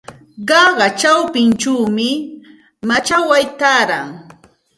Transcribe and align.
Qaqa 0.47 0.87
chawpinchawmi 0.99 2.07
machakway 2.87 3.45
taaran. 3.59 4.07